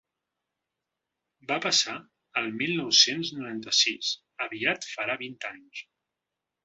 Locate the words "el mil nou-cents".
2.41-3.33